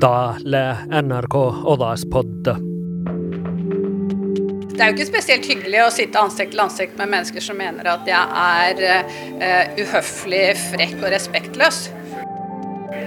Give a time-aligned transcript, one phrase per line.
[0.00, 1.34] Da le NRK
[1.64, 2.54] Oddalspodda.
[4.74, 7.86] Det er jo ikke spesielt hyggelig å sitte ansikt til ansikt med mennesker som mener
[7.92, 8.82] at jeg er
[9.38, 11.78] uh, uhøflig, frekk og respektløs.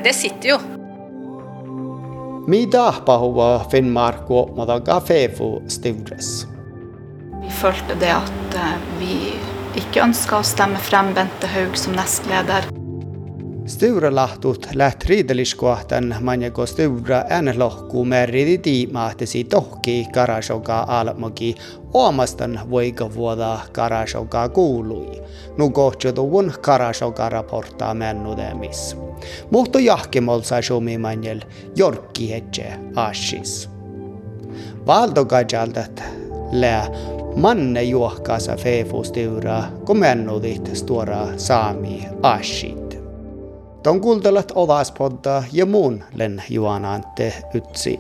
[0.06, 0.60] Det sitter jo.
[4.56, 6.46] Madaga fefu stivres.
[7.44, 9.20] Vi følte det at eh, vi
[9.80, 12.77] ikke ønska å stemme frem Bente Haug som nestleder.
[13.68, 21.56] Stura lahtut läht riideliskohtan manjako stura äänelohku merridi tiimahtesi tohki karasoka almoki
[21.94, 25.22] omastan voika vuoda karasoka kuului.
[25.58, 28.98] Nu kohtsutuvun karasoka raportaa mennudemis.
[29.52, 31.42] Muhto jahkimolsa sumi manjel
[31.76, 33.70] jorkki hetse ashis.
[34.88, 36.04] Valtokajaltat
[36.52, 36.88] lää
[37.36, 42.87] manne juohkaasa feefustiura komennudit stora saami ashit.
[43.88, 48.00] Ton kuuntelet Ovaspodda ja muun len juonante ytsi.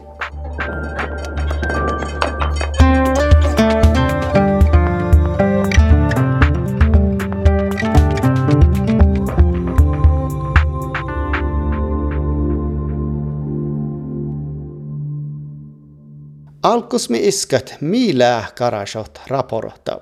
[16.64, 20.00] Alkus mi iskat miilää karasot raporta.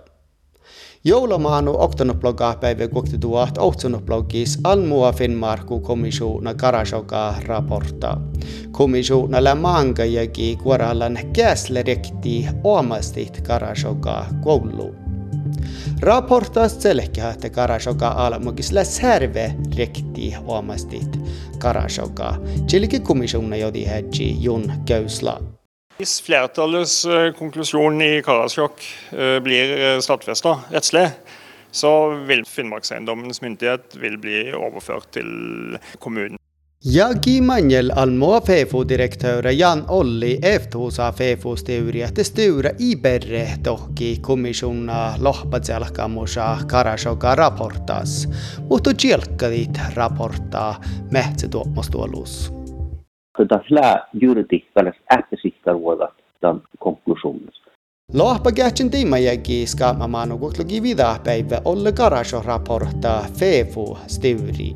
[1.08, 8.18] Joulumaanu oktonoplogaa päivä kuokti tuot ohtsonoplogis almua Finnmarku komisuuna karasoka raporta.
[8.72, 14.96] Komisuuna la manga jäki kuorallan käsle rekti omastit karasoka koulu.
[16.00, 21.20] Raportas selkeä, että karasoka almugis la särve rekti omastit
[21.60, 22.36] karasoka.
[22.68, 25.55] Chiliki komisuuna jodi hädji jun köysla.
[25.96, 28.82] Hvis flertallets eh, konklusjon i Karasjok
[29.16, 31.06] eh, blir eh, stadfesta rettslig,
[31.72, 31.92] så
[32.28, 36.36] vil Finnmarkseiendommens myndighet vil bli overført til kommunen.
[36.86, 47.38] Jagi manjel almoa FeFo-direktør Jan Olli eftuusa FEFO-steuria te steura iberre tohki komissuna lohpatselkamusa Karashoka
[47.40, 48.26] raportas,
[48.68, 50.76] mutta tjelkkadit raportaa
[51.16, 52.65] mehtsetuomostuolus.
[53.38, 55.76] Kyllä flää juridikkalas äppesikkar
[56.42, 57.50] tämän konklusionen.
[58.14, 64.76] Lohpa kähtsin tiimajäki skaamamaanu kuklugi vidapäivä olle garasho raporta FEFU sturi.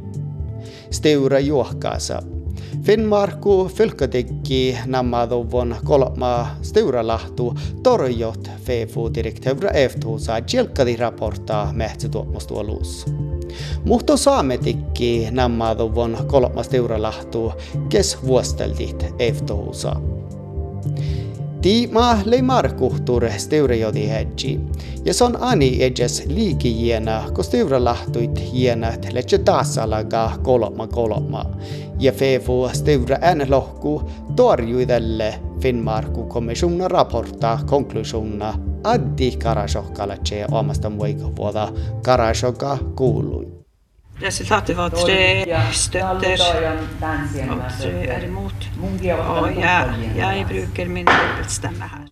[0.91, 2.38] Steura juohkaasa.
[2.83, 13.05] Finnmarku fylkkatikki nammaduvon kolma steuralahtu torjot FEFU-direktövrä eftuusa tjelkkadi raporta mehtsetuomostuoluus.
[13.85, 17.53] Muhto saametikki nammaduvon kolmas teuralahtu
[17.89, 19.05] kes vuosteldit
[21.59, 21.61] eftohusa.
[21.61, 24.59] Tiima lei markuhtur steurejodi hedji,
[25.05, 31.45] ja son ani edjes liiki jiena, ko steuralahtuit jienat letse taasalaga kolma kolma,
[31.99, 34.01] ja fefu steura äänelohku
[34.35, 38.53] torjui tälle Finnmarku kommissionen raporta konklusiona
[38.83, 40.91] addi Karasjokkalace omasta
[41.37, 41.67] vuoda
[42.03, 43.58] Karasjokka kuului.
[44.21, 46.41] Resultatet var tre støtter
[47.49, 48.69] og tre er imot.
[48.81, 52.07] Og jeg, jeg bruker min dobbeltstemme her.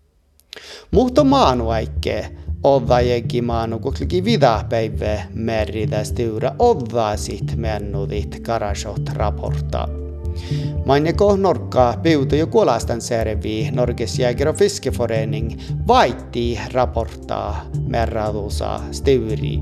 [0.92, 2.30] Mutta maanuaikke
[2.64, 9.88] Ovajegi maanu kukliki vidapäivä meritä stiura ovvasit mennudit karasot raporta.
[10.86, 19.60] Mainjako Norkka Piuto jo kuolastan servi Norges jäger- och fiskeforening vaitti raportaa merradusa stiuri.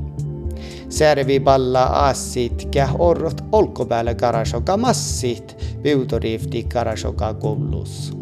[0.90, 8.18] Servi balla assit kä orrot olkopäällä karasoka massit piutorifti karasoka koulus.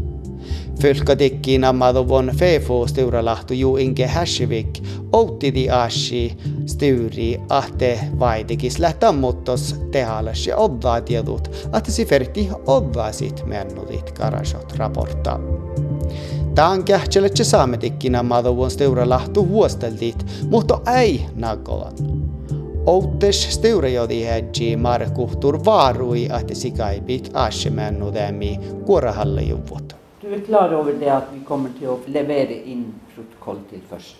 [0.82, 10.58] Fylkatikki nammaduvon fefo steuralahtu ju inge härsivik outtidi ashi sturi ahte vaitikis lähtamuttos tehalas ja
[10.58, 15.40] odvaatiedut ahte siferti odvaasit mennudit karasot raporta.
[16.56, 21.94] Tämän kähtsäletse saametikki nammaduvon steuralahtu huosteltit, mutta ei nakolan.
[22.86, 29.96] Outes steurajodi hädji markuhtur vaarui ahte sikaipit ashe mennudemi kuorahallejuvut.
[30.22, 32.84] Du er klar over det at vi kommer til å levere inn
[33.16, 34.20] protokoll til først?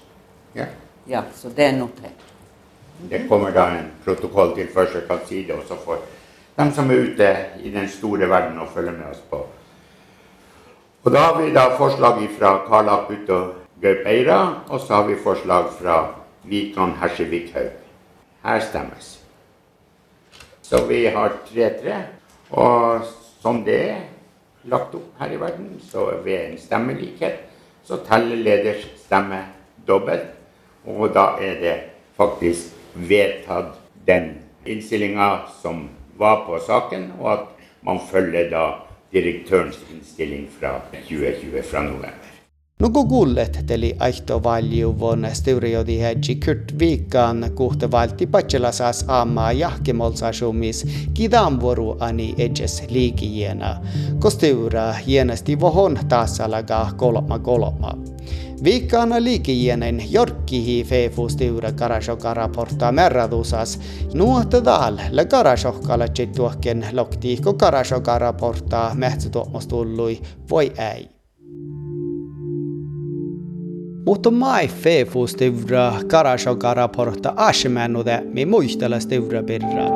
[0.56, 0.70] Ja.
[1.08, 2.24] Ja, så det er notert?
[3.10, 6.00] Det kommer da en protokoll til første si det også for
[6.56, 9.44] dem som er ute i den store verden og følger med oss på.
[11.04, 15.08] Og da har vi da forslag fra Karl Akutt og Gaup Eira, og så har
[15.08, 16.04] vi forslag fra
[16.48, 17.83] Vikan Hersevik Haug.
[18.44, 19.20] Her stemmes.
[20.62, 22.02] Så vi har 3-3,
[22.50, 23.06] og
[23.42, 24.02] som det er
[24.68, 27.44] lagt opp her i verden, så ved en stemmelikhet,
[27.84, 29.42] så teller leders stemme
[29.88, 30.32] dobbelt.
[30.86, 31.76] Og da er det
[32.18, 34.34] faktisk vedtatt den
[34.66, 35.30] innstillinga
[35.62, 35.88] som
[36.20, 37.48] var på saken, og at
[37.84, 38.66] man følger da
[39.14, 42.33] direktørens innstilling fra 2020 fra november.
[42.84, 52.36] No kun kulletteli aihtovaljuvon steuriodi hedji kyrt viikkaan kuhte valti patselasas aamaa jahkemolsasumis kidanvoru ani
[52.38, 53.82] edges liikijiena,
[54.20, 57.98] kosteura hienesti vohon taasalaga kolma kolma.
[58.64, 63.80] Viikkaana liikijienen jorkkihi fefu stiura karashoka raporta merradusas,
[64.14, 71.13] nuotta dal le karashokkala tjittuokken lokti ko karashoka raporta mehtsutuomostullui voi ei.
[74.06, 79.88] Mutta mai fefu stivra karashoka raporta ashemänude mi muistella stivra birra.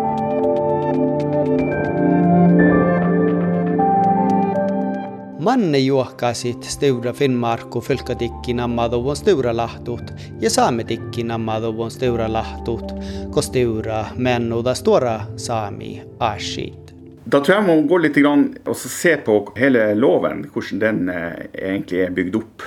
[5.40, 12.92] Manne juohkasit stivra Finnmarku fylkatikki nammaduvon stivra lahtut ja saametikki nammaduvon stivra lahtut,
[13.32, 16.94] ko stivra mennuda stora saami ashit.
[17.32, 21.48] Da tror jeg må gå litt grann og se på hele loven, hvordan den eh,
[21.54, 22.64] egentlig er bygd opp.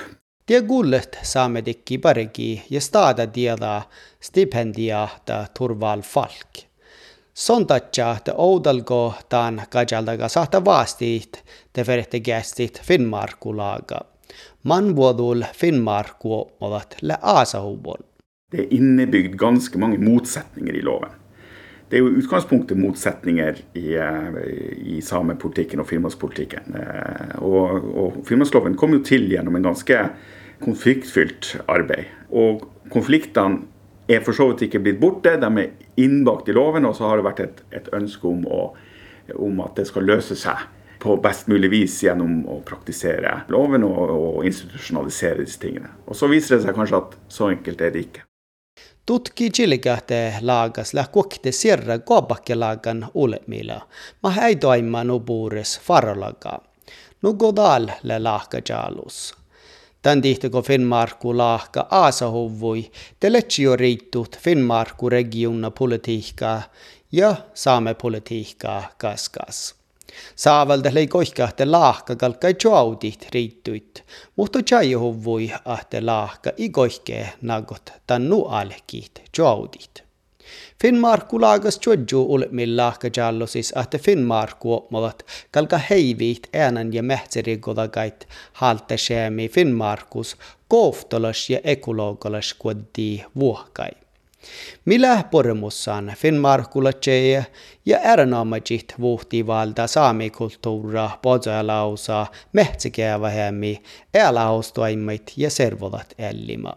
[0.47, 3.81] Det gullet saamedikki paregi ja stada tieda
[4.19, 6.63] stipendiahta Turval Falk.
[7.33, 11.43] Sontatja te oudalgo taan kajaldaga sahta vaastit
[11.73, 14.01] te verette gästit Finnmarkulaga.
[14.63, 18.03] Man vuodul Finnmarku ovat le asahuvon.
[18.51, 21.20] Det er innebygd ganske mange motsetninger i loven.
[21.91, 24.37] Det er jo utgangspunktet motsetninger i, eh,
[24.95, 26.75] i samepolitikken og finnmarkspolitikken.
[26.79, 29.97] Eh, Og, og finnmarksloven kom jo til gjennom en ganske
[30.63, 32.07] konfliktfylt arbeid.
[32.31, 33.65] Og konfliktene
[34.07, 37.19] er for så vidt ikke blitt borte, de er innbakt i loven, og så har
[37.19, 38.73] det vært et, et ønske om, å,
[39.35, 40.63] om at det skal løse seg
[41.01, 45.89] på best mulig vis gjennom å praktisere loven og, og institusjonalisere disse tingene.
[46.07, 48.27] Og så viser det seg kanskje at så enkelt er det ikke.
[49.05, 53.81] Tutki chilgate laagas la kuokte sierra koabakkelagan ulemila.
[54.23, 56.59] Ma ei toima no puures farolaga.
[57.37, 59.33] Godal le laaka jalus.
[60.01, 66.61] Tän tihtiko Finnmarku laahka aasahuvui, te letsio riittut Finnmarku regiona politiikkaa
[67.11, 69.80] ja saame politiikkaa kaskas.
[70.35, 74.03] Saavalda lei kohkahte lahka kalkai joaudit riittuit,
[74.35, 80.03] muhto chaihuvui ahte lahka i kohke nagot tannu alkit joaudit.
[80.81, 88.95] Finnmarkku laagas tjodju ulmil lahka jallosis ahte Finnmarkku opmavat kalka heiviit äänan ja mähtserigolagait halte
[89.51, 90.35] Finnmarkus
[90.67, 93.91] kooftolas ja ekologolas kuoddi vuokai.
[94.85, 97.45] Millä pormussaan Finnmarkulla tjeje
[97.85, 103.83] ja erinomaisesti vuhtivalta saamikulttuura pojalausa mehtsikäävähemmi
[104.13, 106.73] elaustoimit ja servolat elima.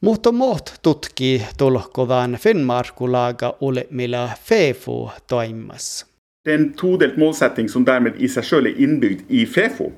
[0.00, 6.06] Mutta muut tutki tulkovan Finnmarkulaga olemilla FEFO toimassa.
[6.44, 9.88] Det er en todelt målsetting som dermed i seg selv er innbygd i FEFO.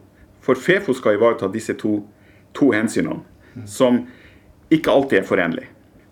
[0.41, 1.99] For FEFO skal ivareta disse to,
[2.57, 3.21] to hensynene,
[3.67, 4.07] som
[4.71, 5.69] ikke alltid er forenlige.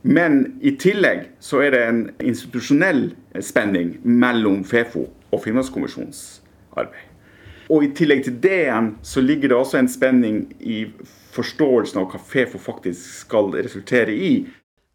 [0.06, 3.08] Men i tillegg så er det en institusjonell
[3.42, 5.02] spenning mellom FEFO
[5.34, 6.20] og Finnmarkskommisjonens
[6.78, 7.08] arbeid.
[7.66, 10.84] Og i tillegg til det igjen så ligger det også en spenning i
[11.34, 14.30] forståelsen av hva FEFO faktisk skal resultere i.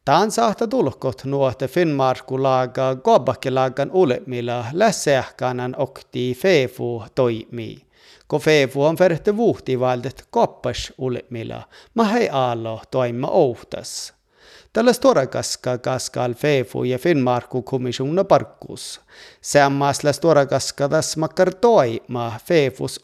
[0.08, 7.84] Tämän saattaa tulkot nuote Finnmarkulaga Gobakkelagan ulemilla lässähkanan okti fefu toimii.
[8.28, 11.62] Ko fefu on verhte vuhtivaldet koppas ulemilla,
[11.94, 14.14] ma hei aalo toima outas.
[14.74, 19.02] Tällä storakaska kaskal fefu ja Finnmarku kommissiona parkkus.
[19.42, 22.40] Sammas la storakaska das makkar toima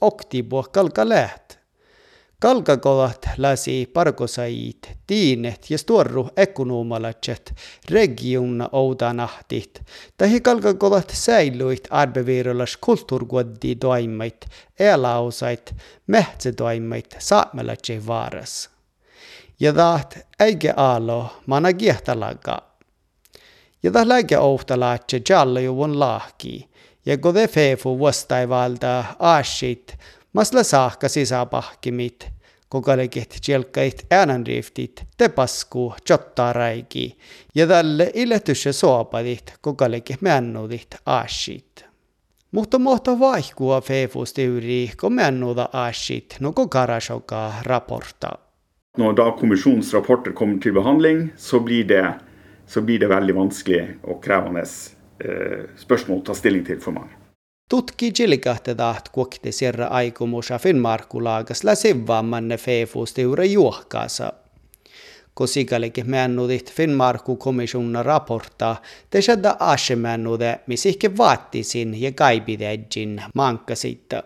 [0.01, 1.57] oktibo kalka läht.
[2.39, 7.53] Kalkakolat lasi parkosait, tiinet ja stuorru ekonomalatset
[7.89, 9.81] regiona oudanahtit.
[10.17, 14.45] Tähi kalkakolat säilyit arbevirolas kulttuurkuoddi toimait,
[14.79, 15.75] elausait,
[16.07, 18.69] mehtsetoimait saamelatse vaaras.
[19.59, 22.61] Ja taht äige aalo mana kiehtalaga.
[23.83, 26.69] Ja taht läge ouhtalaatse jallajuvun lahki.
[27.05, 29.97] Ja kode fefu vastaivalta aashit,
[30.33, 32.27] masla saakka sisäpahkimit,
[32.69, 37.17] kokalekit tjelkait äänenriftit, te pasku jottaraiki,
[37.55, 41.85] ja tälle iletysse soapadit, kokalekit männudit aashit.
[42.51, 48.46] Mutta mohto vaihkua fefusti yri, kun männuda aashit, no kokarasoka raporta.
[48.97, 52.05] Når da kommisjonens rapporter kommer til behandling, så blir det,
[52.65, 57.13] så blir det veldig vanskelig og krevende eh, spørsmål å ta stilling til for mange.
[57.69, 64.31] Tutki jilikahte taht kuokti sirra aikomusa Finnmarkulaagas la sivvaammanne feefusti ura juohkaasa.
[65.37, 68.75] Ko sikälikin männudit Finnmarku komissuna raporta,
[69.09, 74.23] te shadda ashe männude, mis ihke vaattisin ja kaipidejin mankka siitä.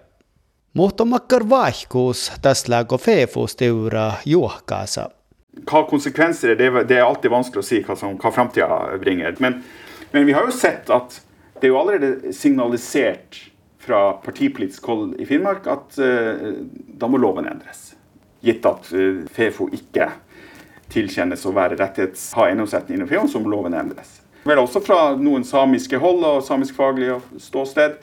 [0.74, 5.10] Mutta makkar vaihkuus tässä gå fefustiura stora juokkaansa.
[5.68, 9.36] Hva konsekvenser er det, det er alltid vanskelig å si hva, som, hva framtida bringer.
[9.44, 9.58] Men,
[10.14, 11.18] men, vi har jo sett at
[11.60, 13.42] det er jo allerede signalisert
[13.84, 17.92] fra partipolitisk hold i Finnmark at uh, da må loven endres.
[18.40, 20.08] Gitt at uh, Fefo ikke
[20.92, 24.22] tilkjennes å være rettighets, ha eiendomsretten innenfor Feon, så må loven endres.
[24.48, 28.00] Vel også fra noen samiske hold og samiskfaglige ståsted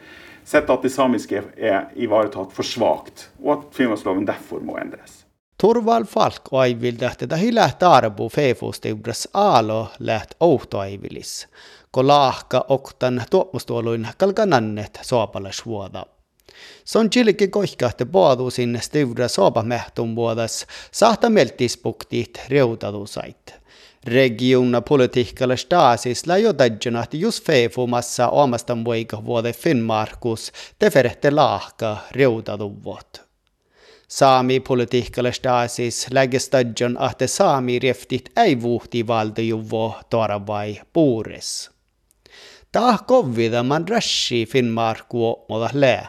[0.48, 5.24] sett at det samiske er ivaretatt for svakt, og at Finnmarksloven derfor må endres.
[5.60, 11.48] Turval Falk aivilda, että hillä tarbu feifustiudras aalo läht outoaivilis,
[11.92, 16.06] kun laahka oktan tuomustuoluin kalkanannet suopalasvuoda.
[16.84, 23.57] Se on chilki kohkahti paadu sinne stiudra soopamehtum vuodas, sahta meltispuktit reutadusait.
[24.08, 33.28] Regiona politiikalla staasis jo tajuna, että just feifumassa omastan voika vuode Finnmarkus teferehte laahka reutaduvot.
[34.08, 41.70] Saami politiikalla staasis lägge stadjon, että saami reftit ei vuhti valtajuvo toravai puures.
[42.72, 46.08] Tah kovida man rashi Finnmarku moda lää,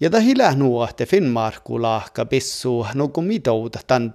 [0.00, 4.12] ja ta hilä nuo, että Finnmarku laahka pissu nuku mitouta tan.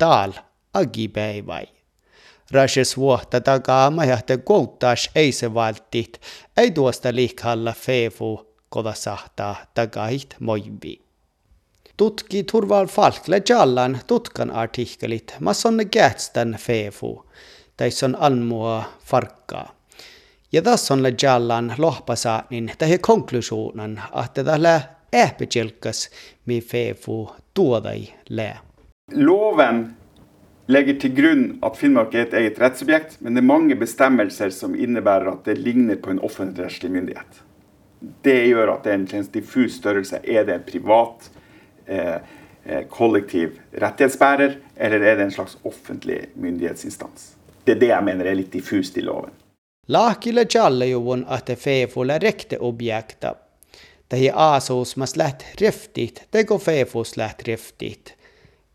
[2.52, 6.22] Rashes vuotta takaa majahte kouttas ei se valtit,
[6.58, 11.02] ei tuosta liikhalla feefu koda sahtaa takahit moivi.
[11.98, 17.26] Tutki Turval Falkle Jallan tutkan artikkelit, ma sonne gätstän feefu,
[18.04, 19.76] on almua farkkaa.
[20.52, 24.82] Ja tässä on Jallan lohpasaanin tähän konklusionen, että tällä
[25.16, 26.10] äpikilkas
[26.46, 28.60] mi feefu tuodai lää.
[29.16, 29.98] Loven
[30.66, 34.76] legger til grunn at Finnmark er et eget rettssubjekt, men det er mange bestemmelser som
[34.76, 37.42] innebærer at det ligner på en offentligrettslig myndighet.
[38.26, 40.20] Det gjør at det er en diffus størrelse.
[40.24, 41.30] Er det en privat,
[41.86, 42.18] eh,
[42.66, 47.36] eh, kollektiv rettighetsbærer, eller er det en slags offentlig myndighetsinstans?
[47.64, 49.32] Det er det jeg mener er litt diffust i loven.
[49.88, 53.36] Laakille jallajuvun det feefulla rekte objekta.
[54.10, 58.14] Tähi aasus mas läht riftit, teko feefus läht riftit.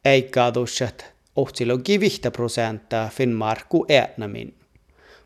[0.05, 1.05] Eikä dushat
[1.37, 4.55] Otsiloggi vihta prosenttia Finnmarku ätnamin.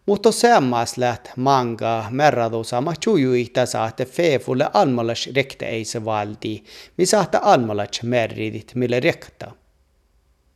[0.06, 6.62] Mutta sammas läht manga merradu sama chujuihta saatte feefulle almalas rekte ei se valdi,
[6.98, 9.50] mi saatte almalas merridit mille rekta.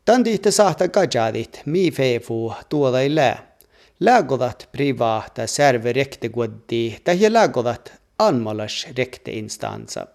[0.05, 3.57] Tandihte saatte gajadit mi feefu tuoda ei lää.
[4.01, 10.07] Lägodat privaata serve rekte guoddi, tähjä lägodat almalas rekte instansa.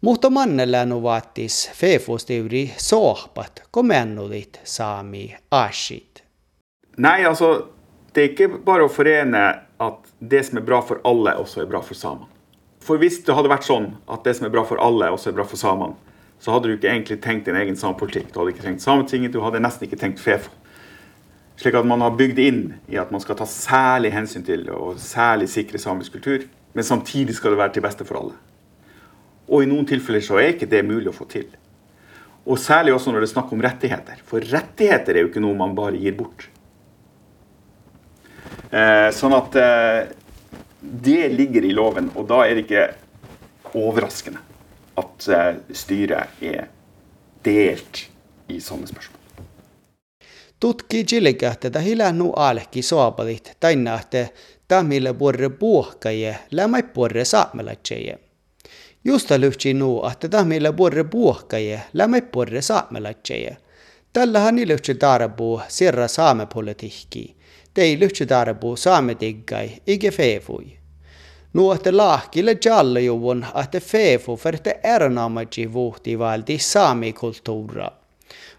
[0.00, 6.22] Mutta mannella vaatis fefosteuri sohpat komennodit saami ashit.
[6.96, 7.66] Nei, altså,
[8.12, 9.44] det er ikke bare å forene
[9.80, 12.28] at det som er bra for alle, også er bra for samene.
[12.80, 15.38] For hvis det hadde vært sånn at det som er bra for alle, også er
[15.38, 15.96] bra for samene,
[16.38, 18.28] så hadde du ikke egentlig tenkt din egen samepolitikk.
[18.32, 20.52] Du hadde ikke tenkt Sametinget, du hadde nesten ikke tenkt Fefo.
[21.56, 22.60] Slik at man har bygd inn
[22.92, 26.44] i at man skal ta særlig hensyn til og særlig sikre samisk kultur,
[26.76, 28.36] men samtidig skal det være til beste for alle.
[29.46, 31.46] Og i noen tilfeller så er ikke det mulig å få til.
[32.46, 34.20] Og særlig også når det er snakk om rettigheter.
[34.26, 36.48] For rettigheter er jo ikke noe man bare gir bort.
[38.70, 40.00] Eh, sånn at eh,
[40.80, 42.86] det ligger i loven, og da er det ikke
[43.76, 44.42] overraskende
[44.98, 46.68] at eh, styret er
[47.46, 48.06] delt
[48.50, 49.12] i sånne spørsmål.
[50.60, 54.28] Tutki jilikähtä hila nu alki soapadit tainna että
[54.68, 58.18] tamille borre puhkaje lämai borre saamelaitseje.
[59.06, 63.56] Justa lyhtsi nuu, että tahmilla borre puhkaje, lämä borre saamelatseje.
[64.12, 67.36] Tällähän ni lyhtsi tarbu sirra saamepolitiikki.
[67.74, 70.78] Tei lyhtsi tarbu saametiggai, ike feefui.
[71.74, 77.90] Että lahkille jallajuvun, että feefu färte ernaamaji vuhti valti saamikulttuura.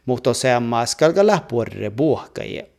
[0.05, 2.69] Mutta seammas kalkalla borre puhkaje.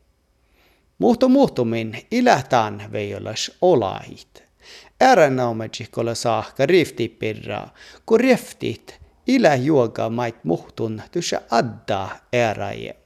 [0.99, 4.48] Mutta muhtumin ilähtään veijolas olahit.
[5.03, 7.75] Äranaumatsikolla saakka riftipirraa,
[8.07, 12.97] kun riftit ilä juoga mait muhtun tuossa adda äraje.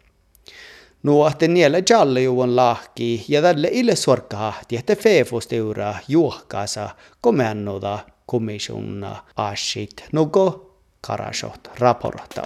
[1.03, 10.77] Nuohte niellä jallejuon lahki ja tälle ille sorkahti, että feefusteura juohkaasa komennuda komissjonna asit nuko
[11.01, 12.43] karasot raporta.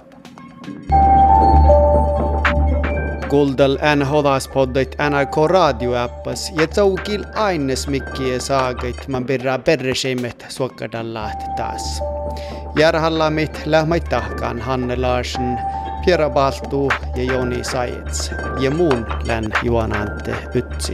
[3.29, 12.01] Kuuldal NHS-poddit NRK radioäppas ja taukil aines mikkiä saagait man birra perreseimet suokkadallaat taas.
[12.79, 15.59] Järhallamit lähmait tahkaan Hanne Larsen,
[16.05, 20.93] Piera Baltu ja Joni Sajets ja muun län juonante ytsi.